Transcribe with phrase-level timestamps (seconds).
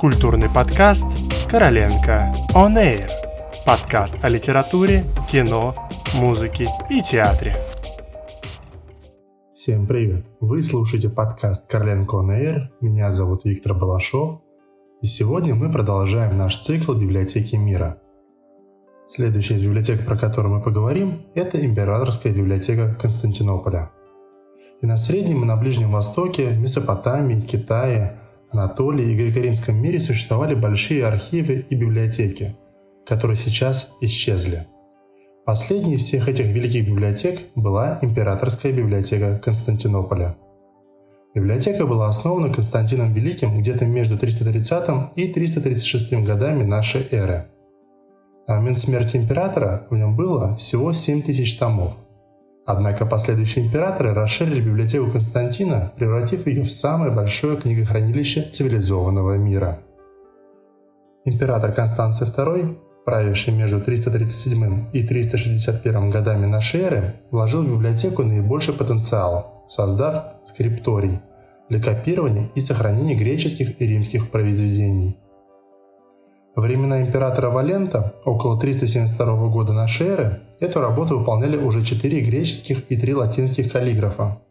[0.00, 1.06] Культурный подкаст
[1.46, 3.06] «Короленко On Air».
[3.66, 5.74] Подкаст о литературе, кино,
[6.14, 7.54] музыке и театре.
[9.54, 10.24] Всем привет!
[10.40, 12.68] Вы слушаете подкаст «Короленко On Air».
[12.80, 14.40] Меня зовут Виктор Балашов.
[15.02, 17.98] И сегодня мы продолжаем наш цикл «Библиотеки мира».
[19.06, 23.90] Следующая из библиотек, про которую мы поговорим, это Императорская библиотека Константинополя.
[24.80, 28.19] И на Среднем и на Ближнем Востоке, Месопотамии, Китае,
[28.52, 32.56] Анатолии и греко-римском мире существовали большие архивы и библиотеки,
[33.06, 34.66] которые сейчас исчезли.
[35.46, 40.36] Последней из всех этих великих библиотек была Императорская библиотека Константинополя.
[41.32, 47.46] Библиотека была основана Константином Великим где-то между 330 и 336 годами нашей эры.
[48.48, 51.96] На момент смерти императора в нем было всего 7 тысяч томов–
[52.72, 59.80] Однако последующие императоры расширили библиотеку Константина, превратив ее в самое большое книгохранилище цивилизованного мира.
[61.24, 68.74] Император Констанций II, правивший между 337 и 361 годами нашей эры, вложил в библиотеку наибольший
[68.74, 71.18] потенциал, создав скрипторий
[71.68, 75.18] для копирования и сохранения греческих и римских произведений–
[76.56, 82.96] времена императора Валента, около 372 года нашей эры, эту работу выполняли уже четыре греческих и
[82.96, 84.42] три латинских каллиграфа.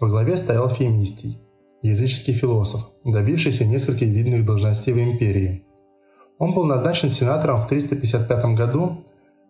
[0.00, 1.40] Во главе стоял Фемистий,
[1.82, 5.64] языческий философ, добившийся нескольких видных должностей в империи.
[6.38, 9.04] Он был назначен сенатором в 355 году,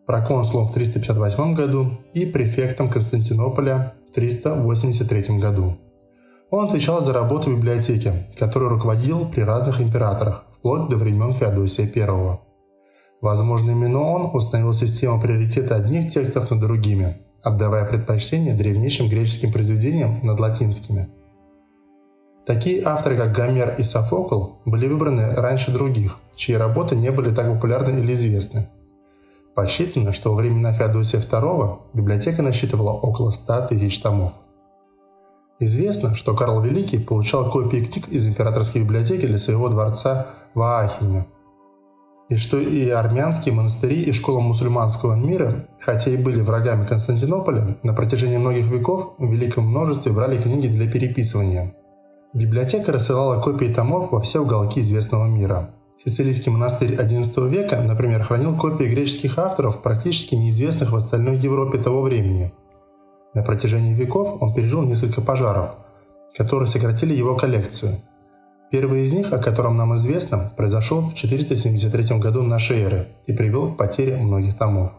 [0.06, 5.76] проконсулом в 358 году и префектом Константинополя в 383 году.
[6.50, 12.38] Он отвечал за работу библиотеки, которую руководил при разных императорах, вплоть до времен Феодосия I.
[13.20, 20.20] Возможно, именно он установил систему приоритета одних текстов над другими, отдавая предпочтение древнейшим греческим произведениям
[20.24, 21.08] над латинскими.
[22.46, 27.52] Такие авторы, как Гомер и Софокл, были выбраны раньше других, чьи работы не были так
[27.52, 28.68] популярны или известны.
[29.54, 34.32] Посчитано, что во времена Феодосия II библиотека насчитывала около 100 тысяч томов.
[35.60, 41.26] Известно, что Карл Великий получал копии книг из императорской библиотеки для своего дворца в Аахене.
[42.28, 47.92] И что и армянские монастыри, и школа мусульманского мира, хотя и были врагами Константинополя, на
[47.92, 51.74] протяжении многих веков в великом множестве брали книги для переписывания.
[52.34, 55.70] Библиотека рассылала копии томов во все уголки известного мира.
[56.04, 62.02] Сицилийский монастырь XI века, например, хранил копии греческих авторов, практически неизвестных в остальной Европе того
[62.02, 62.52] времени–
[63.34, 65.76] на протяжении веков он пережил несколько пожаров,
[66.36, 68.00] которые сократили его коллекцию.
[68.70, 73.72] Первый из них, о котором нам известно, произошел в 473 году нашей эры и привел
[73.72, 74.92] к потере многих томов.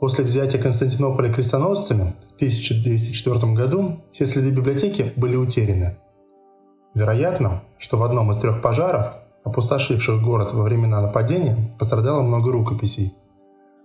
[0.00, 5.96] После взятия Константинополя крестоносцами в 1204 году все следы библиотеки были утеряны.
[6.94, 9.14] Вероятно, что в одном из трех пожаров,
[9.44, 13.14] опустошивших город во времена нападения, пострадало много рукописей–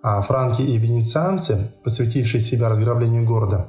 [0.03, 3.67] а франки и венецианцы, посвятившие себя разграблению города,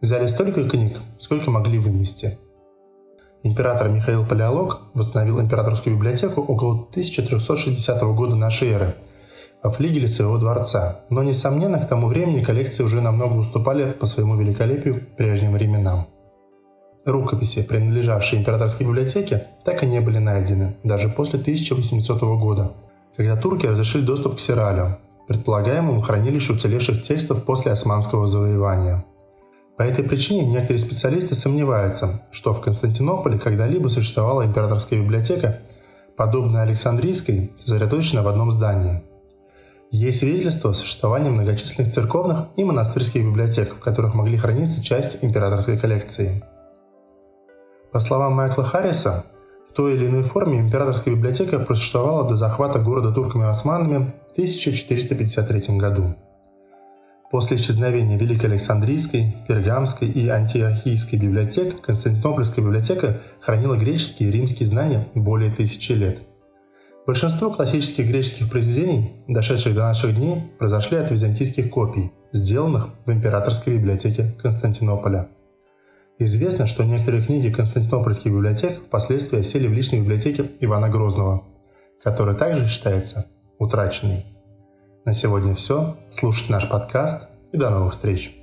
[0.00, 2.38] взяли столько книг, сколько могли вынести.
[3.42, 8.94] Император Михаил Палеолог восстановил императорскую библиотеку около 1360 года нашей эры
[9.62, 14.36] во флигеле своего дворца, но, несомненно, к тому времени коллекции уже намного уступали по своему
[14.36, 16.08] великолепию прежним временам.
[17.04, 22.72] Рукописи, принадлежавшие императорской библиотеке, так и не были найдены, даже после 1800 года,
[23.16, 24.98] когда турки разрешили доступ к Сиралю,
[25.32, 29.04] предполагаемому хранилищу уцелевших текстов после османского завоевания.
[29.78, 35.60] По этой причине некоторые специалисты сомневаются, что в Константинополе когда-либо существовала императорская библиотека,
[36.16, 39.02] подобная Александрийской, сосредоточенная в одном здании.
[39.90, 45.78] Есть свидетельство о существовании многочисленных церковных и монастырских библиотек, в которых могли храниться части императорской
[45.78, 46.44] коллекции.
[47.92, 49.24] По словам Майкла Харриса,
[49.72, 54.32] в той или иной форме императорская библиотека просуществовала до захвата города турками и османами в
[54.32, 56.14] 1453 году.
[57.30, 65.08] После исчезновения Великой Александрийской, Пергамской и Антиохийской библиотек Константинопольская библиотека хранила греческие и римские знания
[65.14, 66.20] более тысячи лет.
[67.06, 73.78] Большинство классических греческих произведений, дошедших до наших дней, произошли от византийских копий, сделанных в Императорской
[73.78, 75.28] библиотеке Константинополя–
[76.24, 81.42] Известно, что некоторые книги Константинопольских библиотек впоследствии осели в личной библиотеке Ивана Грозного,
[82.00, 83.26] которая также считается
[83.58, 84.26] утраченной.
[85.04, 85.96] На сегодня все.
[86.10, 88.41] Слушайте наш подкаст и до новых встреч!